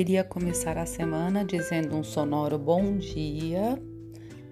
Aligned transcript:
Queria 0.00 0.24
começar 0.24 0.78
a 0.78 0.86
semana 0.86 1.44
dizendo 1.44 1.94
um 1.94 2.02
sonoro 2.02 2.58
bom 2.58 2.96
dia, 2.96 3.78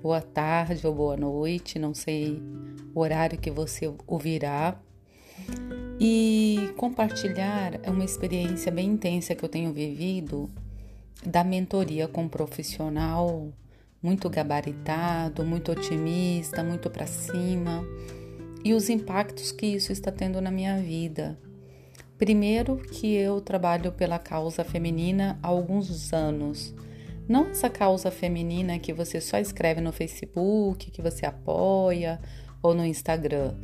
boa 0.02 0.20
tarde 0.20 0.86
ou 0.86 0.94
boa 0.94 1.16
noite, 1.16 1.78
não 1.78 1.94
sei 1.94 2.38
o 2.94 3.00
horário 3.00 3.38
que 3.38 3.50
você 3.50 3.90
ouvirá. 4.06 4.78
E 5.98 6.70
compartilhar 6.76 7.80
é 7.82 7.90
uma 7.90 8.04
experiência 8.04 8.70
bem 8.70 8.90
intensa 8.90 9.34
que 9.34 9.42
eu 9.42 9.48
tenho 9.48 9.72
vivido 9.72 10.50
da 11.24 11.42
mentoria 11.42 12.06
com 12.06 12.24
um 12.24 12.28
profissional 12.28 13.50
muito 14.02 14.28
gabaritado, 14.28 15.46
muito 15.46 15.72
otimista, 15.72 16.62
muito 16.62 16.90
para 16.90 17.06
cima 17.06 17.82
e 18.62 18.74
os 18.74 18.90
impactos 18.90 19.50
que 19.50 19.64
isso 19.64 19.92
está 19.92 20.12
tendo 20.12 20.42
na 20.42 20.50
minha 20.50 20.78
vida. 20.78 21.38
Primeiro, 22.18 22.78
que 22.78 23.14
eu 23.14 23.40
trabalho 23.40 23.92
pela 23.92 24.18
causa 24.18 24.64
feminina 24.64 25.38
há 25.40 25.46
alguns 25.46 26.12
anos. 26.12 26.74
Não 27.28 27.46
essa 27.46 27.70
causa 27.70 28.10
feminina 28.10 28.76
que 28.78 28.92
você 28.92 29.20
só 29.20 29.38
escreve 29.38 29.80
no 29.80 29.92
Facebook, 29.92 30.90
que 30.90 31.00
você 31.00 31.24
apoia, 31.24 32.20
ou 32.60 32.74
no 32.74 32.84
Instagram. 32.84 33.54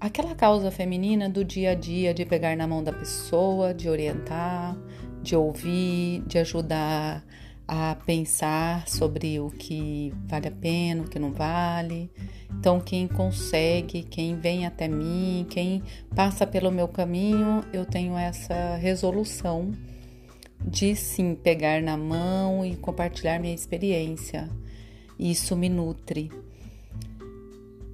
Aquela 0.00 0.34
causa 0.34 0.72
feminina 0.72 1.28
do 1.28 1.44
dia 1.44 1.70
a 1.70 1.74
dia, 1.74 2.12
de 2.12 2.24
pegar 2.24 2.56
na 2.56 2.66
mão 2.66 2.82
da 2.82 2.92
pessoa, 2.92 3.72
de 3.72 3.88
orientar, 3.88 4.76
de 5.22 5.36
ouvir, 5.36 6.24
de 6.26 6.38
ajudar 6.38 7.24
a 7.72 7.94
pensar 7.94 8.88
sobre 8.88 9.38
o 9.38 9.48
que 9.48 10.12
vale 10.26 10.48
a 10.48 10.50
pena, 10.50 11.02
o 11.02 11.08
que 11.08 11.20
não 11.20 11.32
vale. 11.32 12.10
Então, 12.58 12.80
quem 12.80 13.06
consegue, 13.06 14.02
quem 14.02 14.34
vem 14.34 14.66
até 14.66 14.88
mim, 14.88 15.46
quem 15.48 15.80
passa 16.12 16.44
pelo 16.44 16.72
meu 16.72 16.88
caminho, 16.88 17.62
eu 17.72 17.86
tenho 17.86 18.18
essa 18.18 18.74
resolução 18.74 19.70
de 20.66 20.96
sim 20.96 21.36
pegar 21.36 21.80
na 21.80 21.96
mão 21.96 22.66
e 22.66 22.74
compartilhar 22.74 23.38
minha 23.38 23.54
experiência. 23.54 24.50
Isso 25.16 25.54
me 25.54 25.68
nutre. 25.68 26.28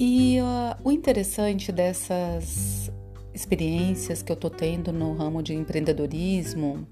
E 0.01 0.39
uh, 0.41 0.89
o 0.89 0.91
interessante 0.91 1.71
dessas 1.71 2.91
experiências 3.35 4.23
que 4.23 4.33
eu 4.33 4.37
tô 4.37 4.49
tendo 4.49 4.91
no 4.91 5.13
ramo 5.15 5.43
de 5.43 5.53
empreendedorismo, 5.53 6.89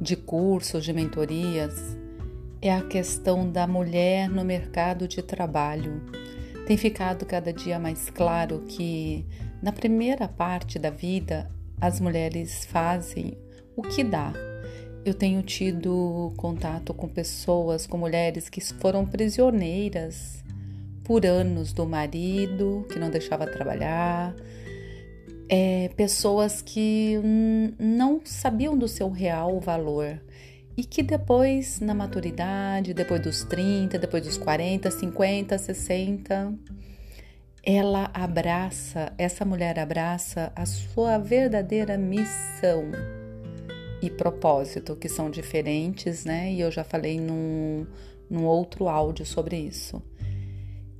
de 0.00 0.16
cursos, 0.16 0.84
de 0.84 0.92
mentorias, 0.92 1.97
é 2.60 2.72
a 2.72 2.82
questão 2.82 3.50
da 3.50 3.66
mulher 3.66 4.28
no 4.28 4.44
mercado 4.44 5.06
de 5.06 5.22
trabalho. 5.22 6.02
Tem 6.66 6.76
ficado 6.76 7.24
cada 7.24 7.52
dia 7.52 7.78
mais 7.78 8.10
claro 8.10 8.64
que 8.66 9.24
na 9.62 9.72
primeira 9.72 10.28
parte 10.28 10.78
da 10.78 10.90
vida 10.90 11.50
as 11.80 12.00
mulheres 12.00 12.64
fazem 12.64 13.38
o 13.76 13.82
que 13.82 14.02
dá. 14.02 14.32
Eu 15.04 15.14
tenho 15.14 15.40
tido 15.42 16.32
contato 16.36 16.92
com 16.92 17.08
pessoas, 17.08 17.86
com 17.86 17.96
mulheres 17.96 18.48
que 18.48 18.60
foram 18.60 19.06
prisioneiras 19.06 20.44
por 21.04 21.24
anos 21.24 21.72
do 21.72 21.86
marido, 21.86 22.86
que 22.92 22.98
não 22.98 23.08
deixava 23.08 23.46
trabalhar, 23.46 24.34
é, 25.48 25.88
pessoas 25.96 26.60
que 26.60 27.18
hum, 27.24 27.72
não 27.78 28.20
sabiam 28.24 28.76
do 28.76 28.86
seu 28.86 29.08
real 29.08 29.58
valor 29.60 30.20
e 30.78 30.84
que 30.84 31.02
depois, 31.02 31.80
na 31.80 31.92
maturidade, 31.92 32.94
depois 32.94 33.20
dos 33.20 33.42
30, 33.42 33.98
depois 33.98 34.22
dos 34.22 34.38
40, 34.38 34.88
50, 34.88 35.58
60, 35.58 36.54
ela 37.64 38.08
abraça, 38.14 39.12
essa 39.18 39.44
mulher 39.44 39.76
abraça 39.76 40.52
a 40.54 40.64
sua 40.64 41.18
verdadeira 41.18 41.98
missão 41.98 42.92
e 44.00 44.08
propósito, 44.08 44.94
que 44.94 45.08
são 45.08 45.28
diferentes, 45.28 46.24
né? 46.24 46.52
E 46.52 46.60
eu 46.60 46.70
já 46.70 46.84
falei 46.84 47.18
num, 47.18 47.84
num 48.30 48.44
outro 48.44 48.88
áudio 48.88 49.26
sobre 49.26 49.56
isso. 49.56 50.00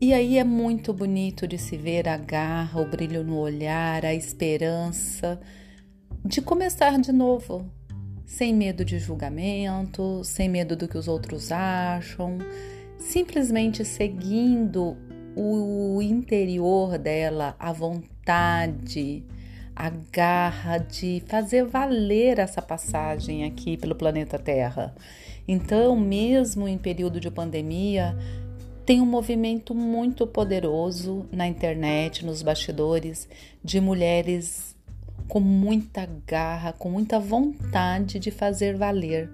E 0.01 0.13
aí 0.13 0.39
é 0.39 0.45
muito 0.45 0.93
bonito 0.93 1.47
de 1.47 1.57
se 1.57 1.77
ver 1.77 2.09
a 2.09 2.17
garra, 2.17 2.81
o 2.81 2.85
brilho 2.85 3.23
no 3.23 3.39
olhar, 3.39 4.05
a 4.05 4.13
esperança 4.13 5.41
de 6.25 6.43
começar 6.43 6.99
de 6.99 7.13
novo, 7.13 7.78
sem 8.29 8.55
medo 8.55 8.85
de 8.85 8.99
julgamento, 8.99 10.23
sem 10.23 10.51
medo 10.51 10.77
do 10.77 10.87
que 10.87 10.99
os 10.99 11.09
outros 11.09 11.51
acham, 11.51 12.37
simplesmente 12.99 13.87
seguindo 13.87 14.99
o 15.35 15.99
interior 16.03 16.99
dela, 16.99 17.57
a 17.59 17.73
vontade, 17.73 19.25
a 19.75 19.89
garra 20.13 20.77
de 20.77 21.23
fazer 21.27 21.65
valer 21.65 22.39
essa 22.39 22.61
passagem 22.61 23.45
aqui 23.45 23.79
pelo 23.79 23.95
planeta 23.95 24.39
Terra. 24.39 24.95
Então, 25.47 25.97
mesmo 25.97 26.69
em 26.69 26.77
período 26.77 27.19
de 27.19 27.31
pandemia, 27.31 28.15
tem 28.85 29.01
um 29.01 29.07
movimento 29.07 29.75
muito 29.75 30.27
poderoso 30.27 31.27
na 31.33 31.47
internet, 31.47 32.27
nos 32.27 32.43
bastidores, 32.43 33.27
de 33.65 33.81
mulheres 33.81 34.77
com 35.29 35.41
muita 35.41 36.09
garra, 36.27 36.73
com 36.73 36.91
muita 36.91 37.21
vontade 37.21 38.19
de 38.19 38.31
fazer 38.31 38.77
valer. 38.77 39.31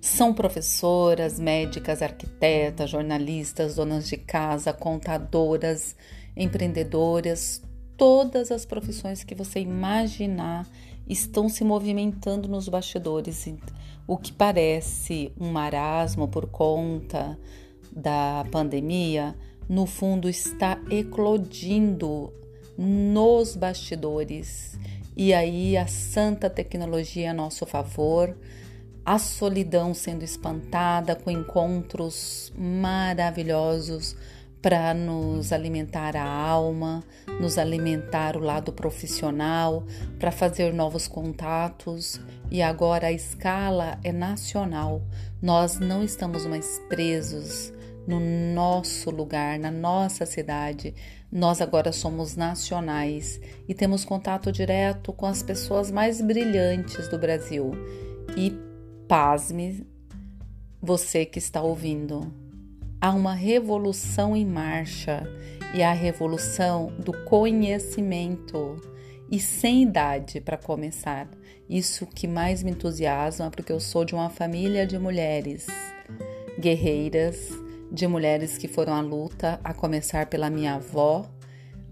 São 0.00 0.34
professoras, 0.34 1.38
médicas, 1.38 2.02
arquitetas, 2.02 2.90
jornalistas, 2.90 3.76
donas 3.76 4.08
de 4.08 4.16
casa, 4.16 4.72
contadoras, 4.72 5.96
empreendedoras, 6.36 7.62
todas 7.96 8.50
as 8.50 8.66
profissões 8.66 9.24
que 9.24 9.34
você 9.34 9.60
imaginar 9.60 10.68
estão 11.08 11.48
se 11.48 11.64
movimentando 11.64 12.48
nos 12.48 12.68
bastidores. 12.68 13.48
O 14.06 14.18
que 14.18 14.32
parece 14.32 15.32
um 15.40 15.50
marasmo 15.50 16.26
por 16.28 16.46
conta 16.48 17.38
da 17.94 18.44
pandemia, 18.50 19.36
no 19.68 19.86
fundo 19.86 20.28
está 20.28 20.80
eclodindo 20.90 22.32
nos 22.82 23.54
bastidores. 23.54 24.78
E 25.16 25.32
aí 25.32 25.76
a 25.76 25.86
santa 25.86 26.50
tecnologia 26.50 27.30
a 27.30 27.34
nosso 27.34 27.64
favor, 27.64 28.36
a 29.04 29.18
solidão 29.18 29.94
sendo 29.94 30.24
espantada 30.24 31.14
com 31.14 31.30
encontros 31.30 32.52
maravilhosos 32.56 34.16
para 34.60 34.94
nos 34.94 35.52
alimentar 35.52 36.16
a 36.16 36.24
alma, 36.24 37.02
nos 37.40 37.58
alimentar 37.58 38.36
o 38.36 38.40
lado 38.40 38.72
profissional, 38.72 39.84
para 40.18 40.30
fazer 40.30 40.72
novos 40.72 41.08
contatos. 41.08 42.20
E 42.50 42.62
agora 42.62 43.08
a 43.08 43.12
escala 43.12 43.98
é 44.04 44.12
nacional. 44.12 45.02
Nós 45.40 45.78
não 45.80 46.02
estamos 46.02 46.46
mais 46.46 46.80
presos 46.88 47.72
no 48.06 48.20
nosso 48.54 49.10
lugar, 49.10 49.58
na 49.58 49.70
nossa 49.70 50.26
cidade. 50.26 50.94
Nós 51.30 51.60
agora 51.60 51.92
somos 51.92 52.36
nacionais 52.36 53.40
e 53.68 53.74
temos 53.74 54.04
contato 54.04 54.50
direto 54.50 55.12
com 55.12 55.26
as 55.26 55.42
pessoas 55.42 55.90
mais 55.90 56.20
brilhantes 56.20 57.08
do 57.08 57.18
Brasil. 57.18 57.72
E 58.36 58.52
pasme, 59.08 59.86
você 60.80 61.24
que 61.24 61.38
está 61.38 61.62
ouvindo, 61.62 62.32
há 63.00 63.10
uma 63.12 63.34
revolução 63.34 64.36
em 64.36 64.44
marcha 64.44 65.22
e 65.74 65.82
a 65.82 65.92
revolução 65.92 66.92
do 66.98 67.12
conhecimento 67.24 68.76
e 69.30 69.38
sem 69.40 69.84
idade 69.84 70.40
para 70.40 70.58
começar. 70.58 71.28
Isso 71.68 72.06
que 72.06 72.28
mais 72.28 72.62
me 72.62 72.72
entusiasma 72.72 73.50
porque 73.50 73.72
eu 73.72 73.80
sou 73.80 74.04
de 74.04 74.14
uma 74.14 74.28
família 74.28 74.86
de 74.86 74.98
mulheres 74.98 75.66
guerreiras 76.60 77.61
de 77.92 78.06
mulheres 78.06 78.56
que 78.56 78.66
foram 78.66 78.94
à 78.94 79.02
luta, 79.02 79.60
a 79.62 79.74
começar 79.74 80.24
pela 80.26 80.48
minha 80.48 80.76
avó 80.76 81.26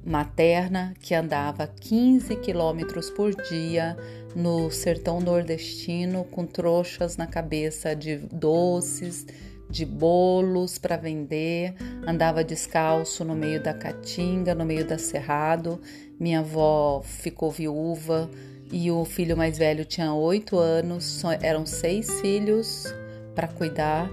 materna, 0.03 0.95
que 0.99 1.15
andava 1.15 1.67
15 1.67 2.37
quilômetros 2.37 3.11
por 3.11 3.35
dia 3.35 3.95
no 4.35 4.71
sertão 4.71 5.21
nordestino 5.21 6.25
com 6.25 6.47
trouxas 6.47 7.19
na 7.19 7.27
cabeça 7.27 7.95
de 7.95 8.17
doces, 8.17 9.27
de 9.69 9.85
bolos 9.85 10.79
para 10.79 10.97
vender, 10.97 11.75
andava 12.07 12.43
descalço 12.43 13.23
no 13.23 13.35
meio 13.35 13.63
da 13.63 13.75
caatinga, 13.75 14.55
no 14.55 14.65
meio 14.65 14.87
da 14.87 14.97
cerrado. 14.97 15.79
Minha 16.19 16.41
avó 16.41 17.03
ficou 17.05 17.51
viúva 17.51 18.31
e 18.73 18.91
o 18.91 19.05
filho 19.05 19.37
mais 19.37 19.59
velho 19.59 19.85
tinha 19.85 20.15
oito 20.15 20.57
anos, 20.57 21.23
eram 21.43 21.67
seis 21.67 22.21
filhos 22.23 22.87
para 23.35 23.47
cuidar 23.49 24.11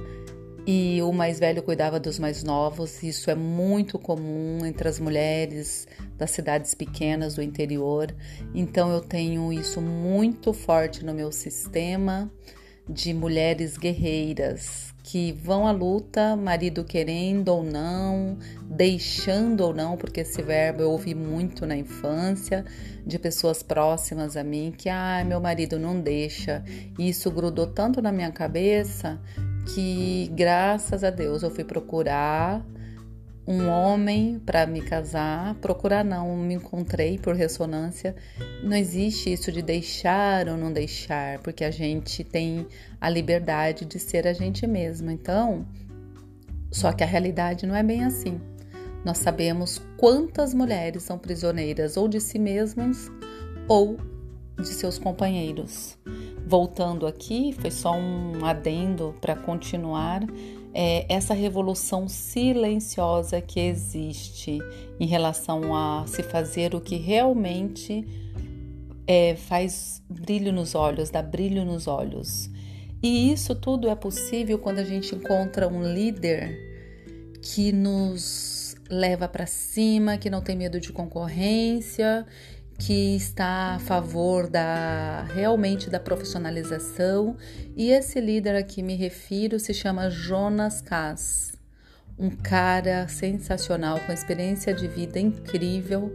e 0.70 1.02
o 1.02 1.14
mais 1.14 1.40
velho 1.40 1.64
cuidava 1.64 1.98
dos 1.98 2.20
mais 2.20 2.44
novos. 2.44 3.02
Isso 3.02 3.32
é 3.32 3.36
muito 3.36 3.98
comum 3.98 4.66
entre 4.66 4.90
as 4.90 5.00
mulheres 5.00 5.88
das 6.18 6.32
cidades 6.32 6.74
pequenas 6.74 7.36
do 7.36 7.42
interior. 7.42 8.14
Então 8.54 8.92
eu 8.92 9.00
tenho 9.00 9.54
isso 9.54 9.82
muito 9.82 10.52
forte 10.52 11.06
no 11.06 11.14
meu 11.14 11.32
sistema 11.32 12.30
de 12.90 13.14
mulheres 13.14 13.78
guerreiras 13.78 14.94
que 15.04 15.32
vão 15.32 15.66
à 15.66 15.72
luta, 15.72 16.36
marido 16.36 16.84
querendo 16.84 17.48
ou 17.48 17.64
não, 17.64 18.38
deixando 18.64 19.62
ou 19.62 19.74
não, 19.74 19.96
porque 19.96 20.20
esse 20.20 20.42
verbo 20.42 20.82
eu 20.82 20.92
ouvi 20.92 21.16
muito 21.16 21.66
na 21.66 21.78
infância 21.78 22.66
de 23.06 23.18
pessoas 23.18 23.64
próximas 23.64 24.36
a 24.36 24.44
mim 24.44 24.74
que, 24.78 24.90
ah, 24.90 25.24
meu 25.26 25.40
marido 25.40 25.80
não 25.80 25.98
deixa. 25.98 26.62
E 27.00 27.08
isso 27.08 27.32
grudou 27.32 27.68
tanto 27.68 28.02
na 28.02 28.12
minha 28.12 28.32
cabeça 28.34 29.18
que, 29.74 30.32
graças 30.34 31.04
a 31.04 31.10
Deus, 31.10 31.44
eu 31.44 31.52
fui 31.52 31.64
procurar 31.64 32.66
um 33.48 33.70
homem 33.70 34.40
para 34.46 34.68
me 34.68 34.82
casar, 34.82 35.56
procurar 35.56 36.04
não, 36.04 36.36
me 36.36 36.56
encontrei 36.56 37.18
por 37.18 37.34
ressonância. 37.34 38.14
Não 38.62 38.76
existe 38.76 39.32
isso 39.32 39.52
de 39.52 39.62
deixar 39.62 40.50
ou 40.50 40.58
não 40.58 40.72
deixar, 40.72 41.40
porque 41.40 41.64
a 41.64 41.72
gente 41.72 42.26
tem 42.26 42.68
a 43.00 43.10
liberdade 43.10 43.86
de 43.86 44.00
ser 44.00 44.28
a 44.28 44.34
gente 44.34 44.68
mesma. 44.68 45.14
Então, 45.14 45.66
só 46.70 46.92
que 46.92 47.04
a 47.04 47.08
realidade 47.08 47.66
não 47.66 47.76
é 47.76 47.84
bem 47.84 48.04
assim. 48.04 48.42
Nós 49.06 49.20
sabemos 49.20 49.82
quantas 49.96 50.54
mulheres 50.54 51.04
são 51.04 51.18
prisioneiras 51.18 51.96
ou 51.96 52.10
de 52.10 52.20
si 52.20 52.38
mesmas 52.38 53.10
ou 53.68 53.98
de 54.58 54.68
seus 54.68 54.98
companheiros. 55.00 55.98
Voltando 56.50 57.06
aqui, 57.06 57.52
foi 57.52 57.70
só 57.70 57.92
um 57.94 58.46
adendo 58.46 59.14
para 59.20 59.36
continuar 59.36 60.22
é, 60.74 61.06
essa 61.14 61.34
revolução 61.34 62.08
silenciosa 62.08 63.42
que 63.42 63.60
existe 63.60 64.58
em 64.98 65.06
relação 65.06 65.76
a 65.76 66.06
se 66.08 66.24
fazer 66.24 66.74
o 66.74 66.80
que 66.80 66.96
realmente 66.96 68.08
é, 69.06 69.36
faz 69.36 70.02
brilho 70.10 70.54
nos 70.54 70.74
olhos, 70.74 71.10
dá 71.10 71.22
brilho 71.22 71.66
nos 71.66 71.86
olhos. 71.86 72.50
E 73.04 73.30
isso 73.34 73.54
tudo 73.54 73.90
é 73.90 73.96
possível 73.96 74.58
quando 74.58 74.80
a 74.80 74.86
gente 74.86 75.14
encontra 75.14 75.68
um 75.68 75.84
líder 75.84 76.58
que 77.42 77.74
nos 77.74 78.74
leva 78.90 79.28
para 79.28 79.46
cima, 79.46 80.18
que 80.18 80.30
não 80.30 80.42
tem 80.42 80.56
medo 80.56 80.80
de 80.80 80.94
concorrência, 80.94 82.26
que 82.78 83.16
está 83.16 83.76
a 83.76 83.80
favor 83.80 84.48
da 84.48 85.24
realmente 85.34 85.90
da 85.90 86.00
profissionalização 86.00 87.36
e 87.76 87.90
esse 87.90 88.22
líder 88.22 88.56
a 88.56 88.64
que 88.64 88.84
me 88.84 88.96
refiro 88.96 89.60
se 89.60 89.74
chama 89.74 90.10
Jonas 90.10 90.80
Kass, 90.82 91.54
um 92.20 92.30
cara 92.30 93.08
sensacional 93.08 94.00
com 94.02 94.14
experiência 94.14 94.74
de 94.74 94.88
vida 94.88 95.20
incrível, 95.20 96.14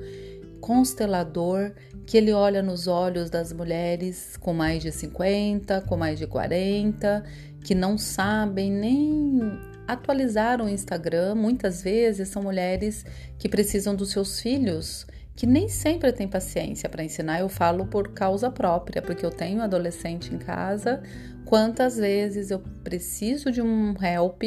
constelador, 0.61 1.73
que 2.06 2.17
ele 2.17 2.32
olha 2.32 2.62
nos 2.62 2.87
olhos 2.87 3.29
das 3.29 3.53
mulheres 3.53 4.37
com 4.37 4.55
mais 4.55 4.82
de 4.82 4.93
50, 4.93 5.81
com 5.82 5.97
mais 5.97 6.19
de 6.19 6.26
40, 6.26 7.25
que 7.65 7.75
não 7.75 7.99
sabem 7.99 8.70
nem 8.70 9.41
atualizar 9.87 10.61
o 10.61 10.69
Instagram. 10.69 11.35
Muitas 11.35 11.82
vezes 11.82 12.29
são 12.29 12.43
mulheres 12.43 13.05
que 13.38 13.49
precisam 13.49 13.94
dos 13.94 14.11
seus 14.11 14.41
filhos 14.41 15.06
que 15.34 15.46
nem 15.46 15.69
sempre 15.69 16.12
tem 16.12 16.29
paciência 16.29 16.88
para 16.88 17.05
ensinar. 17.05 17.40
Eu 17.40 17.49
falo 17.49 17.87
por 17.87 18.12
causa 18.12 18.50
própria, 18.50 19.00
porque 19.00 19.25
eu 19.25 19.31
tenho 19.31 19.62
adolescente 19.62 20.34
em 20.34 20.38
casa. 20.38 21.02
Quantas 21.44 21.96
vezes 21.96 22.50
eu 22.50 22.61
preciso 22.84 23.50
de 23.50 23.61
um 23.61 23.94
help, 24.02 24.43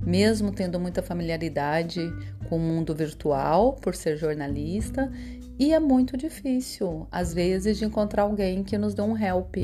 mesmo 0.00 0.52
tendo 0.52 0.78
muita 0.78 1.02
familiaridade 1.02 2.00
com 2.48 2.56
o 2.56 2.60
mundo 2.60 2.94
virtual, 2.94 3.74
por 3.74 3.94
ser 3.94 4.16
jornalista, 4.16 5.10
e 5.58 5.74
é 5.74 5.78
muito 5.78 6.16
difícil, 6.16 7.06
às 7.12 7.34
vezes, 7.34 7.78
de 7.78 7.84
encontrar 7.84 8.22
alguém 8.22 8.64
que 8.64 8.78
nos 8.78 8.94
dê 8.94 9.02
um 9.02 9.16
help. 9.16 9.56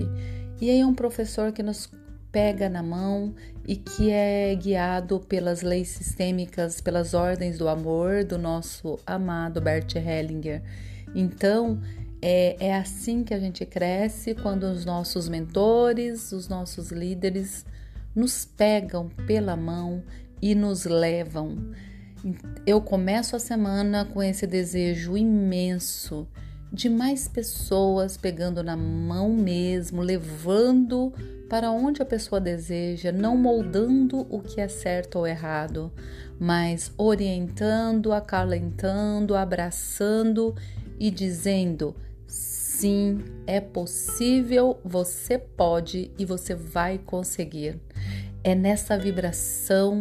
E 0.61 0.71
aí, 0.71 0.85
um 0.85 0.95
professor 0.95 1.53
que 1.53 1.63
nos 1.63 1.91
pega 2.37 2.69
na 2.69 2.83
mão 2.83 3.35
e 3.67 3.77
que 3.77 4.11
é 4.11 4.55
guiado 4.55 5.19
pelas 5.21 5.63
leis 5.63 5.89
sistêmicas, 5.89 6.83
pelas 6.83 7.15
ordens 7.15 7.57
do 7.57 7.67
amor 7.67 8.25
do 8.25 8.37
nosso 8.37 8.99
amado 9.07 9.59
Bert 9.59 9.97
Hellinger. 9.97 10.61
Então, 11.15 11.81
é, 12.21 12.55
é 12.61 12.75
assim 12.75 13.25
que 13.25 13.33
a 13.33 13.41
gente 13.41 13.65
cresce 13.65 14.35
quando 14.35 14.65
os 14.65 14.85
nossos 14.85 15.31
mentores, 15.31 16.31
os 16.31 16.47
nossos 16.47 16.91
líderes 16.91 17.65
nos 18.15 18.45
pegam 18.45 19.09
pela 19.27 19.57
mão 19.57 20.03
e 20.43 20.55
nos 20.55 20.85
levam. 20.85 21.57
Eu 22.67 22.83
começo 22.83 23.35
a 23.35 23.39
semana 23.39 24.05
com 24.05 24.23
esse 24.23 24.47
desejo 24.47 25.17
imenso 25.17 26.29
de 26.77 26.91
mais 26.91 27.27
pessoas 27.27 28.19
pegando 28.19 28.63
na 28.63 28.77
mão 28.77 29.31
mesmo, 29.31 30.03
levando 30.03 31.11
para 31.49 31.71
onde 31.71 32.03
a 32.03 32.05
pessoa 32.05 32.39
deseja, 32.39 33.11
não 33.11 33.35
moldando 33.35 34.27
o 34.29 34.43
que 34.43 34.61
é 34.61 34.69
certo 34.69 35.17
ou 35.17 35.27
errado, 35.27 35.91
mas 36.39 36.93
orientando, 36.99 38.13
acalentando, 38.13 39.35
abraçando 39.35 40.55
e 41.01 41.11
dizendo: 41.11 41.97
sim, 42.27 43.25
é 43.47 43.59
possível, 43.59 44.79
você 44.85 45.39
pode 45.39 46.11
e 46.19 46.27
você 46.27 46.55
vai 46.55 46.99
conseguir. 46.99 47.81
É 48.45 48.55
nessa 48.55 48.99
vibração 48.99 49.99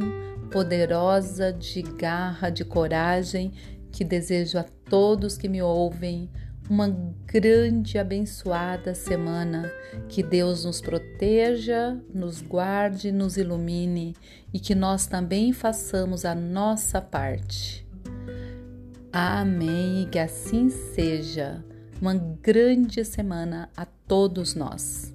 poderosa 0.51 1.54
de 1.54 1.81
garra, 1.81 2.50
de 2.50 2.66
coragem 2.66 3.54
que 3.94 4.04
desejo 4.04 4.57
a 4.57 4.66
todos 4.89 5.38
que 5.38 5.48
me 5.48 5.62
ouvem 5.62 6.30
uma 6.69 6.89
grande 7.25 7.97
abençoada 7.97 8.94
semana. 8.94 9.71
Que 10.09 10.21
Deus 10.21 10.65
nos 10.65 10.81
proteja, 10.81 11.97
nos 12.13 12.41
guarde, 12.41 13.12
nos 13.12 13.38
ilumine 13.38 14.15
e 14.53 14.59
que 14.59 14.75
nós 14.75 15.07
também 15.07 15.53
façamos 15.53 16.25
a 16.25 16.35
nossa 16.35 17.01
parte. 17.01 17.85
Amém. 19.12 20.07
Que 20.12 20.19
assim 20.19 20.69
seja. 20.69 21.63
Uma 22.01 22.13
grande 22.13 23.06
semana 23.06 23.69
a 23.75 23.85
todos 23.85 24.53
nós. 24.53 25.14